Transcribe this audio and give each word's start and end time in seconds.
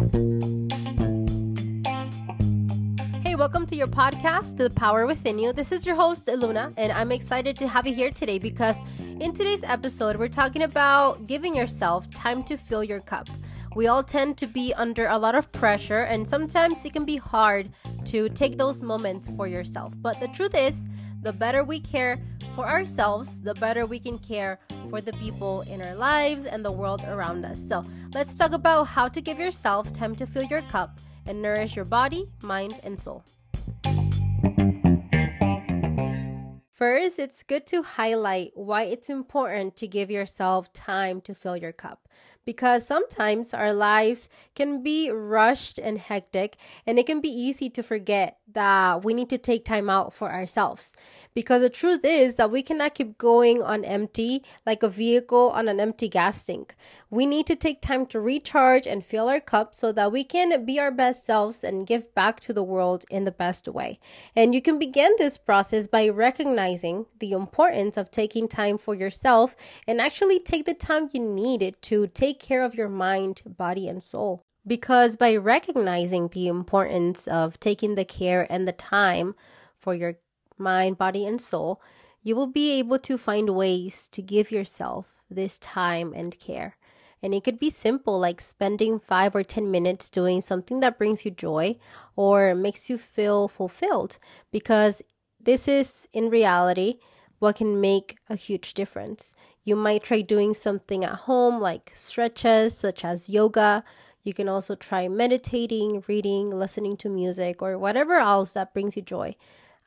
Hey, 0.00 0.06
welcome 3.34 3.66
to 3.66 3.76
your 3.76 3.86
podcast, 3.86 4.56
The 4.56 4.70
Power 4.74 5.04
Within 5.04 5.38
You. 5.38 5.52
This 5.52 5.72
is 5.72 5.84
your 5.84 5.94
host, 5.94 6.26
Lunna, 6.26 6.72
and 6.78 6.90
I'm 6.90 7.12
excited 7.12 7.58
to 7.58 7.68
have 7.68 7.86
you 7.86 7.94
here 7.94 8.10
today 8.10 8.38
because 8.38 8.78
in 8.98 9.34
today's 9.34 9.62
episode, 9.62 10.16
we're 10.16 10.28
talking 10.28 10.62
about 10.62 11.26
giving 11.26 11.54
yourself 11.54 12.08
time 12.08 12.42
to 12.44 12.56
fill 12.56 12.82
your 12.82 13.00
cup. 13.00 13.28
We 13.76 13.88
all 13.88 14.02
tend 14.02 14.38
to 14.38 14.46
be 14.46 14.72
under 14.72 15.06
a 15.06 15.18
lot 15.18 15.34
of 15.34 15.52
pressure, 15.52 16.00
and 16.00 16.26
sometimes 16.26 16.82
it 16.86 16.94
can 16.94 17.04
be 17.04 17.16
hard 17.16 17.68
to 18.06 18.30
take 18.30 18.56
those 18.56 18.82
moments 18.82 19.28
for 19.36 19.48
yourself. 19.48 19.92
But 19.98 20.18
the 20.18 20.28
truth 20.28 20.54
is, 20.54 20.88
the 21.20 21.34
better 21.34 21.62
we 21.62 21.78
care 21.78 22.18
for 22.54 22.66
ourselves, 22.66 23.40
the 23.40 23.54
better 23.54 23.86
we 23.86 23.98
can 23.98 24.18
care 24.18 24.58
for 24.88 25.00
the 25.00 25.12
people 25.14 25.62
in 25.62 25.80
our 25.82 25.94
lives 25.94 26.46
and 26.46 26.64
the 26.64 26.72
world 26.72 27.02
around 27.04 27.44
us. 27.44 27.60
So, 27.60 27.84
let's 28.14 28.36
talk 28.36 28.52
about 28.52 28.84
how 28.84 29.08
to 29.08 29.20
give 29.20 29.38
yourself 29.38 29.92
time 29.92 30.14
to 30.16 30.26
fill 30.26 30.44
your 30.44 30.62
cup 30.62 30.98
and 31.26 31.40
nourish 31.40 31.76
your 31.76 31.84
body, 31.84 32.28
mind, 32.42 32.80
and 32.82 32.98
soul. 32.98 33.24
First, 36.72 37.18
it's 37.18 37.42
good 37.42 37.66
to 37.66 37.82
highlight 37.82 38.52
why 38.54 38.84
it's 38.84 39.10
important 39.10 39.76
to 39.76 39.86
give 39.86 40.10
yourself 40.10 40.72
time 40.72 41.20
to 41.20 41.34
fill 41.34 41.56
your 41.56 41.72
cup 41.72 42.08
because 42.50 42.86
sometimes 42.86 43.54
our 43.54 43.72
lives 43.72 44.28
can 44.56 44.82
be 44.82 45.08
rushed 45.08 45.78
and 45.78 45.98
hectic, 45.98 46.56
and 46.86 46.98
it 46.98 47.06
can 47.06 47.20
be 47.20 47.28
easy 47.28 47.70
to 47.70 47.80
forget 47.80 48.39
that 48.54 49.04
we 49.04 49.14
need 49.14 49.28
to 49.30 49.38
take 49.38 49.64
time 49.64 49.90
out 49.90 50.12
for 50.12 50.30
ourselves. 50.30 50.94
Because 51.32 51.62
the 51.62 51.70
truth 51.70 52.00
is 52.04 52.34
that 52.34 52.50
we 52.50 52.62
cannot 52.62 52.94
keep 52.94 53.16
going 53.16 53.62
on 53.62 53.84
empty 53.84 54.42
like 54.66 54.82
a 54.82 54.88
vehicle 54.88 55.50
on 55.50 55.68
an 55.68 55.78
empty 55.78 56.08
gas 56.08 56.44
tank. 56.44 56.74
We 57.08 57.24
need 57.24 57.46
to 57.46 57.56
take 57.56 57.80
time 57.80 58.06
to 58.06 58.20
recharge 58.20 58.86
and 58.86 59.04
fill 59.04 59.28
our 59.28 59.40
cup 59.40 59.74
so 59.74 59.92
that 59.92 60.10
we 60.10 60.24
can 60.24 60.64
be 60.64 60.80
our 60.80 60.90
best 60.90 61.24
selves 61.24 61.62
and 61.62 61.86
give 61.86 62.12
back 62.14 62.40
to 62.40 62.52
the 62.52 62.64
world 62.64 63.04
in 63.10 63.24
the 63.24 63.30
best 63.30 63.68
way. 63.68 64.00
And 64.34 64.54
you 64.54 64.62
can 64.62 64.78
begin 64.78 65.12
this 65.18 65.38
process 65.38 65.86
by 65.86 66.08
recognizing 66.08 67.06
the 67.20 67.32
importance 67.32 67.96
of 67.96 68.10
taking 68.10 68.48
time 68.48 68.78
for 68.78 68.94
yourself 68.94 69.54
and 69.86 70.00
actually 70.00 70.40
take 70.40 70.66
the 70.66 70.74
time 70.74 71.10
you 71.12 71.20
need 71.20 71.62
it 71.62 71.80
to 71.82 72.08
take 72.08 72.40
care 72.40 72.64
of 72.64 72.74
your 72.74 72.88
mind, 72.88 73.42
body, 73.46 73.86
and 73.88 74.02
soul. 74.02 74.44
Because 74.66 75.16
by 75.16 75.36
recognizing 75.36 76.28
the 76.28 76.48
importance 76.48 77.26
of 77.26 77.58
taking 77.60 77.94
the 77.94 78.04
care 78.04 78.46
and 78.50 78.68
the 78.68 78.72
time 78.72 79.34
for 79.78 79.94
your 79.94 80.18
mind, 80.58 80.98
body, 80.98 81.24
and 81.26 81.40
soul, 81.40 81.80
you 82.22 82.36
will 82.36 82.46
be 82.46 82.72
able 82.78 82.98
to 82.98 83.16
find 83.16 83.50
ways 83.50 84.08
to 84.12 84.20
give 84.20 84.50
yourself 84.50 85.06
this 85.30 85.58
time 85.58 86.12
and 86.14 86.38
care. 86.38 86.76
And 87.22 87.34
it 87.34 87.44
could 87.44 87.58
be 87.58 87.70
simple, 87.70 88.18
like 88.18 88.40
spending 88.40 88.98
five 88.98 89.34
or 89.34 89.42
10 89.42 89.70
minutes 89.70 90.10
doing 90.10 90.40
something 90.40 90.80
that 90.80 90.98
brings 90.98 91.24
you 91.24 91.30
joy 91.30 91.76
or 92.16 92.54
makes 92.54 92.90
you 92.90 92.98
feel 92.98 93.48
fulfilled, 93.48 94.18
because 94.50 95.02
this 95.38 95.66
is 95.66 96.06
in 96.12 96.28
reality 96.28 96.98
what 97.38 97.56
can 97.56 97.80
make 97.80 98.18
a 98.28 98.36
huge 98.36 98.74
difference. 98.74 99.34
You 99.64 99.76
might 99.76 100.02
try 100.02 100.20
doing 100.20 100.52
something 100.52 101.04
at 101.04 101.20
home, 101.20 101.60
like 101.60 101.92
stretches, 101.94 102.76
such 102.76 103.04
as 103.04 103.30
yoga. 103.30 103.82
You 104.22 104.34
can 104.34 104.48
also 104.48 104.74
try 104.74 105.08
meditating, 105.08 106.04
reading, 106.06 106.50
listening 106.50 106.96
to 106.98 107.08
music, 107.08 107.62
or 107.62 107.78
whatever 107.78 108.14
else 108.14 108.52
that 108.52 108.74
brings 108.74 108.96
you 108.96 109.02
joy. 109.02 109.36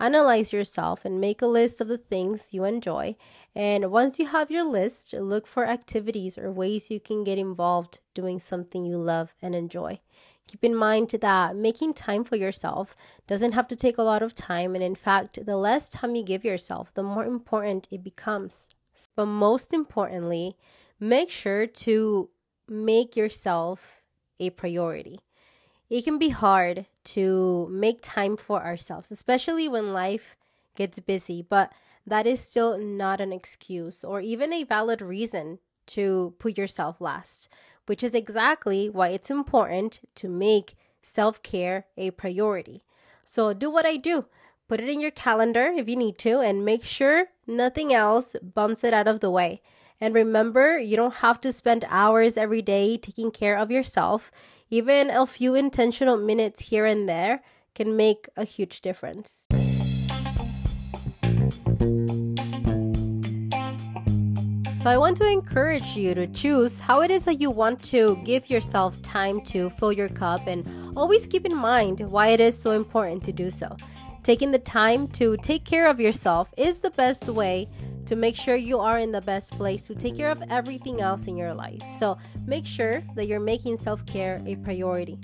Analyze 0.00 0.52
yourself 0.52 1.04
and 1.04 1.20
make 1.20 1.42
a 1.42 1.46
list 1.46 1.80
of 1.80 1.88
the 1.88 1.98
things 1.98 2.52
you 2.52 2.64
enjoy. 2.64 3.14
And 3.54 3.90
once 3.90 4.18
you 4.18 4.26
have 4.26 4.50
your 4.50 4.64
list, 4.64 5.12
look 5.12 5.46
for 5.46 5.66
activities 5.66 6.36
or 6.36 6.50
ways 6.50 6.90
you 6.90 6.98
can 6.98 7.24
get 7.24 7.38
involved 7.38 8.00
doing 8.14 8.40
something 8.40 8.84
you 8.84 8.96
love 8.96 9.34
and 9.40 9.54
enjoy. 9.54 10.00
Keep 10.48 10.64
in 10.64 10.74
mind 10.74 11.10
that 11.10 11.54
making 11.54 11.94
time 11.94 12.24
for 12.24 12.36
yourself 12.36 12.96
doesn't 13.26 13.52
have 13.52 13.68
to 13.68 13.76
take 13.76 13.96
a 13.96 14.02
lot 14.02 14.22
of 14.22 14.34
time, 14.34 14.74
and 14.74 14.82
in 14.82 14.96
fact, 14.96 15.44
the 15.46 15.56
less 15.56 15.88
time 15.88 16.14
you 16.14 16.24
give 16.24 16.44
yourself, 16.44 16.92
the 16.94 17.02
more 17.02 17.24
important 17.24 17.86
it 17.90 18.02
becomes. 18.02 18.68
But 19.14 19.26
most 19.26 19.72
importantly, 19.72 20.56
make 20.98 21.30
sure 21.30 21.66
to 21.66 22.30
make 22.68 23.16
yourself 23.16 24.01
a 24.38 24.50
priority. 24.50 25.20
It 25.90 26.04
can 26.04 26.18
be 26.18 26.30
hard 26.30 26.86
to 27.04 27.68
make 27.70 27.98
time 28.00 28.36
for 28.36 28.64
ourselves, 28.64 29.10
especially 29.10 29.68
when 29.68 29.92
life 29.92 30.36
gets 30.74 31.00
busy, 31.00 31.42
but 31.42 31.72
that 32.06 32.26
is 32.26 32.40
still 32.40 32.78
not 32.78 33.20
an 33.20 33.32
excuse 33.32 34.02
or 34.02 34.20
even 34.20 34.52
a 34.52 34.64
valid 34.64 35.02
reason 35.02 35.58
to 35.86 36.34
put 36.38 36.56
yourself 36.56 37.00
last, 37.00 37.48
which 37.86 38.02
is 38.02 38.14
exactly 38.14 38.88
why 38.88 39.08
it's 39.08 39.30
important 39.30 40.00
to 40.14 40.28
make 40.28 40.76
self 41.02 41.42
care 41.42 41.86
a 41.96 42.10
priority. 42.12 42.82
So 43.24 43.52
do 43.52 43.70
what 43.70 43.86
I 43.86 43.96
do. 43.96 44.26
Put 44.68 44.80
it 44.80 44.88
in 44.88 45.00
your 45.00 45.10
calendar 45.10 45.66
if 45.66 45.88
you 45.88 45.96
need 45.96 46.18
to, 46.18 46.40
and 46.40 46.64
make 46.64 46.84
sure 46.84 47.26
nothing 47.46 47.92
else 47.92 48.34
bumps 48.42 48.84
it 48.84 48.94
out 48.94 49.08
of 49.08 49.20
the 49.20 49.30
way. 49.30 49.60
And 50.02 50.16
remember, 50.16 50.80
you 50.80 50.96
don't 50.96 51.14
have 51.14 51.40
to 51.42 51.52
spend 51.52 51.84
hours 51.88 52.36
every 52.36 52.60
day 52.60 52.96
taking 52.96 53.30
care 53.30 53.56
of 53.56 53.70
yourself. 53.70 54.32
Even 54.68 55.10
a 55.10 55.28
few 55.28 55.54
intentional 55.54 56.16
minutes 56.16 56.70
here 56.70 56.84
and 56.84 57.08
there 57.08 57.40
can 57.76 57.96
make 57.96 58.28
a 58.36 58.42
huge 58.42 58.80
difference. 58.80 59.46
So, 64.82 64.90
I 64.90 64.98
want 64.98 65.18
to 65.18 65.30
encourage 65.30 65.94
you 65.94 66.16
to 66.16 66.26
choose 66.26 66.80
how 66.80 67.02
it 67.02 67.12
is 67.12 67.26
that 67.26 67.40
you 67.40 67.52
want 67.52 67.80
to 67.84 68.20
give 68.24 68.50
yourself 68.50 69.00
time 69.02 69.40
to 69.42 69.70
fill 69.70 69.92
your 69.92 70.08
cup 70.08 70.48
and 70.48 70.66
always 70.96 71.28
keep 71.28 71.46
in 71.46 71.54
mind 71.54 72.00
why 72.10 72.30
it 72.30 72.40
is 72.40 72.60
so 72.60 72.72
important 72.72 73.22
to 73.22 73.32
do 73.32 73.52
so. 73.52 73.76
Taking 74.24 74.50
the 74.50 74.58
time 74.58 75.06
to 75.08 75.36
take 75.36 75.64
care 75.64 75.88
of 75.88 76.00
yourself 76.00 76.52
is 76.56 76.80
the 76.80 76.90
best 76.90 77.28
way 77.28 77.68
to 78.06 78.16
make 78.16 78.36
sure 78.36 78.56
you 78.56 78.78
are 78.78 78.98
in 78.98 79.12
the 79.12 79.20
best 79.20 79.52
place 79.52 79.86
to 79.86 79.94
take 79.94 80.16
care 80.16 80.30
of 80.30 80.42
everything 80.50 81.00
else 81.00 81.26
in 81.26 81.36
your 81.36 81.54
life. 81.54 81.82
So 81.92 82.18
make 82.46 82.66
sure 82.66 83.02
that 83.14 83.26
you're 83.26 83.40
making 83.40 83.76
self 83.76 84.04
care 84.06 84.42
a 84.46 84.56
priority. 84.56 85.18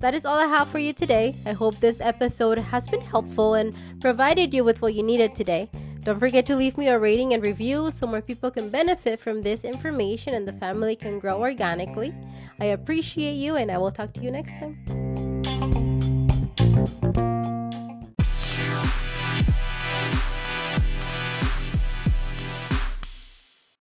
That 0.00 0.14
is 0.14 0.26
all 0.26 0.38
I 0.38 0.46
have 0.46 0.68
for 0.68 0.78
you 0.78 0.92
today. 0.92 1.34
I 1.46 1.52
hope 1.52 1.80
this 1.80 2.00
episode 2.00 2.58
has 2.58 2.88
been 2.88 3.00
helpful 3.00 3.54
and 3.54 3.74
provided 4.00 4.52
you 4.52 4.62
with 4.62 4.82
what 4.82 4.94
you 4.94 5.02
needed 5.02 5.34
today. 5.34 5.70
Don't 6.04 6.20
forget 6.20 6.44
to 6.46 6.56
leave 6.56 6.76
me 6.76 6.88
a 6.88 6.98
rating 6.98 7.32
and 7.32 7.42
review 7.42 7.90
so 7.90 8.06
more 8.06 8.20
people 8.20 8.50
can 8.50 8.68
benefit 8.68 9.18
from 9.18 9.40
this 9.40 9.64
information 9.64 10.34
and 10.34 10.46
the 10.46 10.52
family 10.52 10.96
can 10.96 11.18
grow 11.18 11.40
organically. 11.40 12.12
I 12.60 12.66
appreciate 12.66 13.34
you 13.34 13.56
and 13.56 13.70
I 13.70 13.78
will 13.78 13.90
talk 13.90 14.12
to 14.14 14.20
you 14.20 14.30
next 14.30 14.58
time. 14.58 15.03